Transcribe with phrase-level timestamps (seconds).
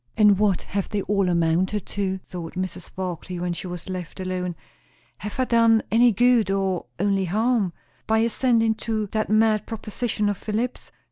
[0.17, 2.17] And what have they all amounted to?
[2.25, 2.89] thought Mrs.
[2.95, 4.55] Barclay when she was left alone.
[5.19, 7.71] Have I done any good or only harm
[8.07, 10.89] by acceding to that mad proposition of Philip's?